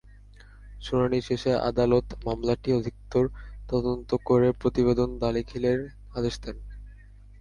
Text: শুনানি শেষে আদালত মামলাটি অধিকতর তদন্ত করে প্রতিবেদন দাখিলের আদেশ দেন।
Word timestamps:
শুনানি 0.81 1.19
শেষে 1.21 1.51
আদালত 1.69 2.05
মামলাটি 2.25 2.69
অধিকতর 2.73 3.23
তদন্ত 3.69 4.09
করে 4.27 4.47
প্রতিবেদন 4.61 5.09
দাখিলের 5.23 5.79
আদেশ 6.15 6.35
দেন। 6.43 6.57